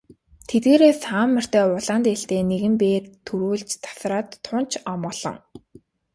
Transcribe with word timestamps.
Тэдгээрээс 0.49 0.97
цагаан 1.03 1.29
морьтой 1.35 1.65
улаан 1.77 2.01
дээлтэй 2.05 2.41
нэгэн 2.49 2.75
бээр 2.81 3.03
түрүүлж 3.25 3.69
тасраад 3.83 4.27
тун 4.45 4.63
ч 4.69 4.71
омголон. 4.93 5.35